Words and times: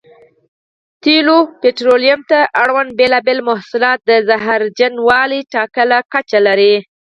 تېلو 1.03 1.35
او 1.41 1.49
پټرولیم 1.61 2.19
ته 2.29 2.39
اړوند 2.61 2.89
بېلابېل 2.99 3.39
محصولات 3.49 3.99
د 4.09 4.11
زهرجنوالي 4.27 5.39
ټاکلې 5.53 5.99
کچه 6.13 6.39
لري. 6.47 6.75